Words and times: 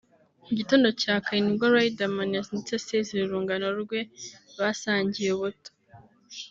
Mu 0.45 0.51
gitondo 0.59 0.87
cya 1.01 1.15
kare 1.23 1.39
nibwo 1.41 1.65
Riderman 1.75 2.31
yazindutse 2.37 2.71
asezera 2.79 3.23
urungano 3.25 3.67
rwe 3.81 3.99
basangiye 4.59 5.29
ubuto 5.33 5.69